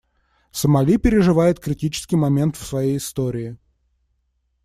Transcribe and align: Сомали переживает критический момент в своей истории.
Сомали 0.49 0.97
переживает 0.97 1.59
критический 1.59 2.15
момент 2.15 2.55
в 2.57 2.65
своей 2.65 2.97
истории. 2.97 3.59